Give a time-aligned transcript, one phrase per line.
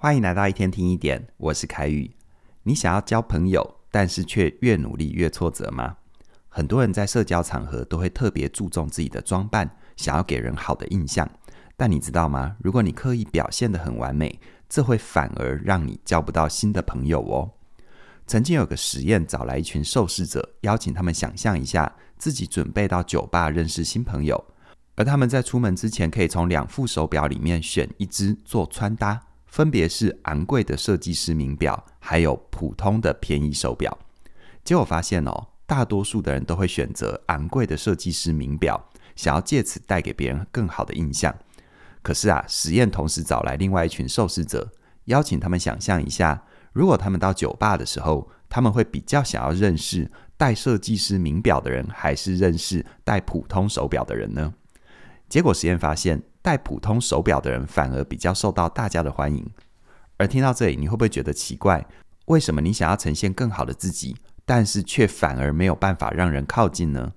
[0.00, 2.08] 欢迎来到一天听一点，我是凯宇。
[2.62, 5.96] 你想要交朋友，但是却越努力越挫折吗？
[6.48, 11.28] 很多人在社交场合都会特别注重自己的装扮，想要给人好的印象。
[11.76, 12.54] 但你知道吗？
[12.60, 14.38] 如果你刻意表现得很完美，
[14.68, 17.50] 这会反而让你交不到新的朋友哦。
[18.24, 24.44] 曾经有个实验，找来一群受试者，邀请他们想象一下自己准备到酒吧认识新朋友，
[24.94, 29.20] 而他们在出门之前可以从两副手表里面选一只做穿搭。
[29.48, 33.98] 分别是昂贵的设计师名表，还有普通的便宜手表。
[34.62, 41.34] 结果发现哦，大多数的人都会选择昂贵的设计师名表，想要借此带给别人更好的印象。
[42.02, 44.70] 可是啊，实验同时找来另外一群受试者，
[45.06, 54.54] 邀请他们想象一下，如果他们到酒吧的时候，他们会比较想要认识戴设计师名表的人，还是认识戴普通手表的人呢？
[55.28, 59.44] 结果实验发现，戴普通手表的人反而比较受到大家的欢迎。
[60.16, 61.86] 而听到这里，你会不会觉得奇怪？
[62.26, 67.12] 为什么你想要呈现更好的自己，但是却反而没有办法让人靠近呢？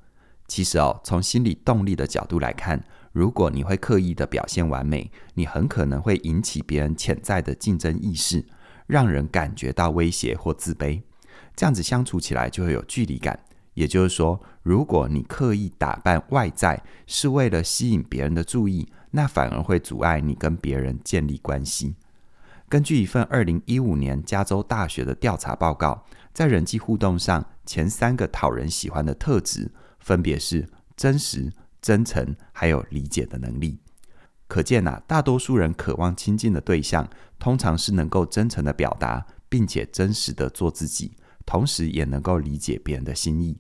[0.48, 8.46] 其实哦，从心理动力的角度来看，如果你会刻意的表现完美，你很可能会引起别人潜在的竞争意识，
[8.86, 11.02] 让人感觉到威胁或自卑。
[11.56, 13.40] 这样子相处起来就会有距离感。
[13.74, 21.96] 也就是说，如果你刻意打扮外在是为了吸引别人的注意，那反而会阻碍你跟别人建立关系。
[22.68, 31.52] 根据一份二零一五年加州大学的调查报告，在人际互动上，前三个讨人喜欢的特质分别是真实、
[31.82, 33.80] 真诚，还有理解的能力。
[34.48, 41.12] 可见啊，大多数人渴望亲近的对象，通常是能够真诚的表达，并且真实的做自己。
[41.46, 43.58] 同时也能够理解别人的心意，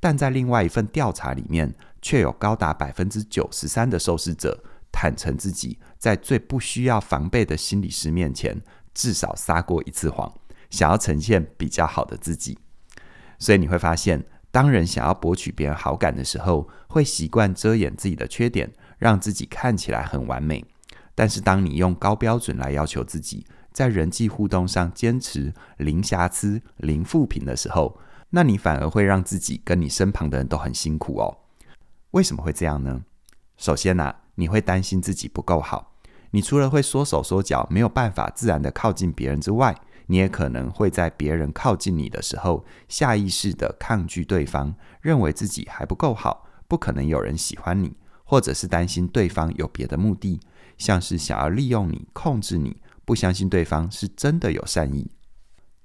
[0.00, 4.62] 但在另外一份调查里面，却有高达百分之九十三的受试者
[5.00, 8.60] 坦诚自己在最不需要防备的心理师面前，
[8.92, 10.28] 至少撒过一次谎，
[10.70, 12.58] 想要呈现比较好的自己。
[13.38, 20.64] 所以你会发现，当人想要博取别人好感的时候，会习惯遮掩自己的缺点，让自己看起来很完美。
[21.14, 31.38] 但是当你用高标准来要求自己，在人际互动上坚持零瑕疵、零负评的时候，那你反而会让自己跟你身旁的人都很辛苦哦。
[32.10, 33.04] 为什么会这样呢？
[33.56, 35.96] 首先呢、啊，你会担心自己不够好。
[36.30, 39.76] 你除了会缩手缩脚，没有办法自然的靠近别人之外，
[40.06, 50.40] 你也可能会在别人靠近你的时候，下意识的抗拒对方，认为自己还不够好，不可能有人喜欢你，或者是担心对方有别的目的，
[50.76, 52.76] 像是想要利用你、控制你。
[53.04, 55.10] 不相信对方是真的有善意，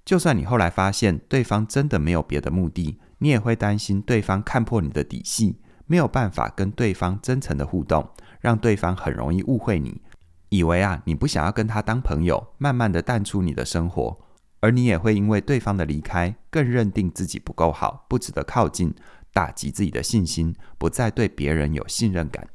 [0.03, 5.55] 就算你后来发现对方真的没有别的目的，你也会担心对方看破你的底细，
[5.93, 8.09] 没有办法跟对方真诚的互动，
[8.41, 10.01] 让对方很容易误会你，
[10.49, 14.17] 以为啊你不想要跟他当朋友，慢慢的淡出你的生活，
[14.59, 18.91] 而你也会因为对方的离开，更认定自己不够好，不值得靠近，
[19.31, 22.47] 打击自己的信心，不再对别人有信任感。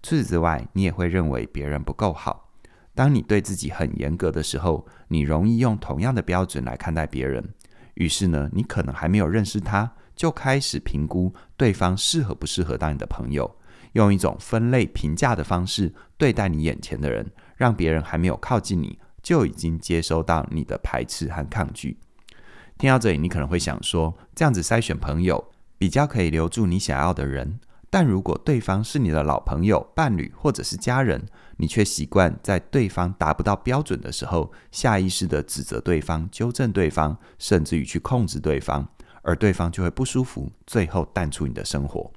[0.00, 2.50] 除此之外，你也会认为别人不够好。
[2.94, 7.52] 当你对自己很严格的时候，你容易用同样的标准来看待别人。
[7.94, 13.50] 于是呢，你可能还没有认识他，就开始评估对方适合不适合当你的朋友，
[13.92, 17.26] 用一种分类评价的方式对待你眼前的人，
[17.56, 21.96] 让别人还没有靠近你，就已经接收到你的排斥和抗拒。
[22.76, 25.42] 听到这里，你可能会想说，这样子筛选朋友，
[25.78, 27.58] 比较可以留住你想要的人。
[27.88, 31.26] 但如果对方是你的老朋友、伴侣或者是家人，
[31.56, 38.86] 你却习惯在对方达不到标准的时候，下意识地指责对方、纠正对方，甚至于去控制对方，
[39.22, 42.10] 而对方就会不舒服，最后淡出你的生活。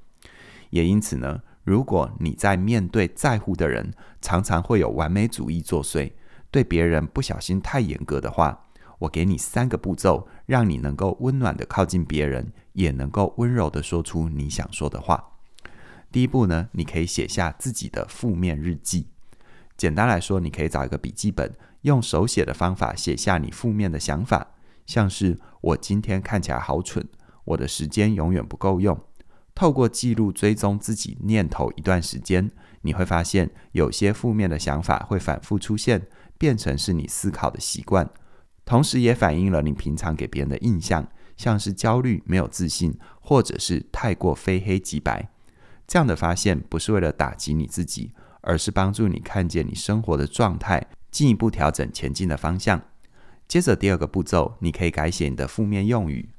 [0.69, 6.12] 也因此呢，如果你在面对在乎的人，常常会有完美主义作祟，
[6.50, 8.66] 对别人不小心太严格的话，
[9.00, 15.31] 我给你三个步骤，让你能够温暖的靠近别人，也能够温柔的说出你想说的话。
[16.12, 19.08] 第一步呢，你可以写下自己的负面日记。
[19.76, 21.52] 简单来说，你可以找一个笔记本，
[21.82, 24.53] 用手写的方法写下你负面的想法，
[24.85, 27.08] 像是“我今天看起来好蠢
[27.46, 29.00] ”，“我的时间永远不够用”。
[29.56, 32.50] 透过记录追踪自己念头一段时间，
[32.82, 36.08] 你会发现有些负面的想法会反复出现，
[36.38, 38.09] 变成是你思考的习惯，
[38.66, 41.08] 同时也反映了你平常给别人的印象，
[41.38, 45.29] 像是焦虑、没有自信，或者是太过非黑即白。
[45.86, 52.82] 这样的发现不是为了打击你自己，而是帮助你看见你生活的状态，进一步调整前进的方向。
[53.47, 56.29] 接着第二个步骤，你可以改写你的负面用语。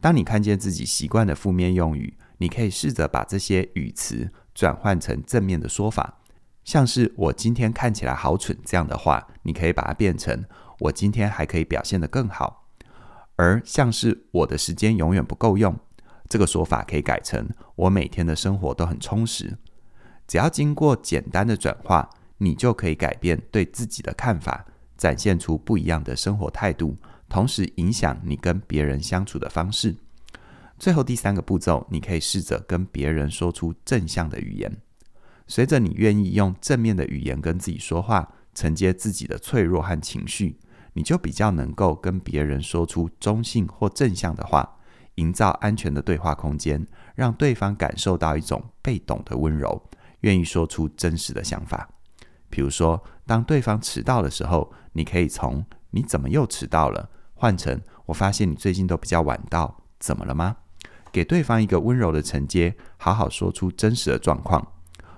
[0.00, 6.18] 当你看见自己习惯的负面用语，你可以试着把这些语词转换成正面的说法。
[6.64, 10.44] 像是“我今天看起来好蠢”这样的话，你可以把它变成
[10.80, 12.68] “我今天还可以表现得更好”。
[13.36, 15.78] 而像是“我的时间永远不够用”
[16.28, 19.58] 这个说法，可以改成“我每天的生活都很充实”。
[20.26, 24.64] 只要经过简单的转化，你就可以改变对自己的看法，
[25.02, 26.96] 展现出不一样的生活态度，
[27.28, 29.96] 同时影响你跟别人相处的方式。
[30.78, 34.72] 最后第三个步骤，你可以试着跟别人说出正向的语言。
[35.48, 40.56] 随着你愿意用正面的语言跟自己说话，承接自己的脆弱和情绪，
[40.92, 44.76] 你就比较能够跟别人说出中性或正向的话，
[45.16, 49.82] 营造安全的对话空间，让对方感受到一种被懂的温柔，
[50.20, 51.88] 愿意说出真实的想法。
[52.48, 53.02] 比如说，
[53.32, 60.54] 当对方迟到的时候，你可以从“你怎么又迟到了”换成“我发现你最近都比较晚到，怎么了吗？”
[61.10, 64.74] 给对方一个温柔的承接，好好说出真实的状况。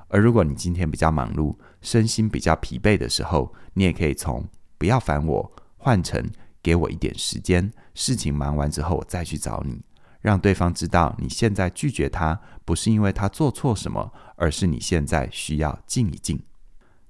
[0.07, 4.47] 而如果你今天比较忙碌，身心比较疲惫的时候，你也可以从
[4.79, 6.25] “不要烦我”换成
[6.63, 9.83] “给我一点时间，事情忙完之后我再去找你”，
[10.23, 16.41] 让对方知道你现在拒绝他不是因为他做错什么，而是你现在需要静一静。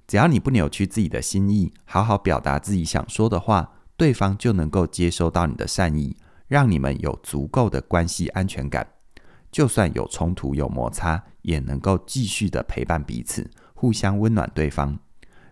[0.07, 6.15] 只要你不扭曲自己的心意，好好表达自己想说的话，对方就能够接收到你的善意，
[6.47, 8.87] 让你们有足够的关系安全感。
[9.51, 14.99] 就算有冲突、有摩擦，也能够继续的陪伴彼此，互相温暖对方。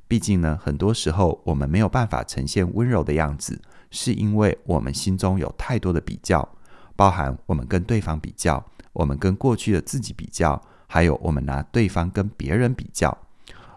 [0.08, 3.60] 毕竟呢，很多时候我们没有办法呈现温柔的样子，
[3.90, 6.48] 是因为我们心中有太多的比较，
[6.96, 13.18] 包含我们跟对方比较，我们跟过去的自己比较，还有我们拿对方跟别人比较。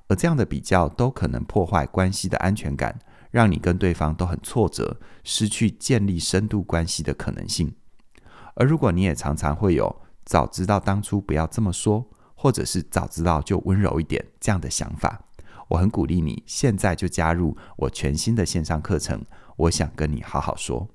[0.09, 2.99] 而这样的比较都可能破坏关系的安全感，
[3.31, 7.75] 让你跟对方都很挫折，失去建立深度关系的可能性。
[8.55, 9.95] 而如果你也常常会有，
[10.25, 12.05] 早知道当初不要这么说，
[12.35, 15.21] 或者是早知道就温柔一点这样的想法，
[15.69, 19.25] 我很鼓励你现在就加入我全新的线上课程。
[19.57, 20.89] 我想跟你好好说，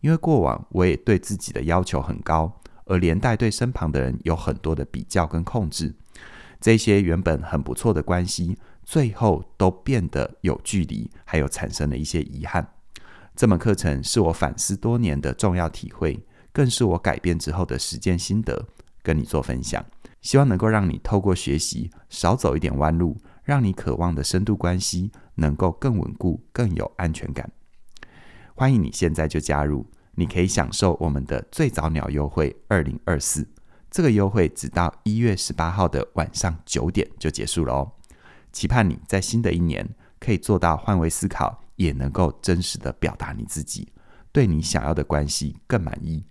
[0.00, 5.94] 因为过往我也对自己的要求很高，而连带对身旁的人有很多的比较跟控制，
[6.60, 12.74] 这些原本很不错的关系，最后都变得有距离，还有产生了一些遗憾。
[13.34, 16.24] 这门课程是我反思多年的重要体会。
[16.52, 18.66] 更是我改变之后的实践心得，
[19.04, 19.86] 跟你做分享，
[20.20, 27.48] 希望能够让你透过学习少走一点弯路，让你渴望的深度关系能够更稳固、更有安全感。
[28.56, 29.86] 欢迎你现在就加入，
[30.16, 33.46] 你可以享受我们的最早鸟优惠二零二四，
[33.90, 37.92] 这个优惠直到一月十八号的晚上九点就结束了哦。
[38.52, 39.88] 期盼你在新的一年
[40.18, 43.92] 可以做到换位思考，也能够真实的表达你自己，
[44.32, 46.24] 对你想要的关系更满意。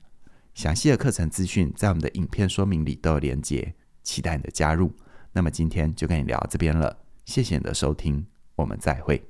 [0.54, 3.74] 详细的课程资讯在我们的影片说明里都有连结，
[4.04, 4.92] 期待你的加入。
[5.32, 9.29] 那么今天就跟你聊到这边了，谢谢你的收听，我们再会。